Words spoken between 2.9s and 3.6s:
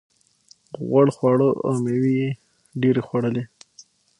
خوړلې.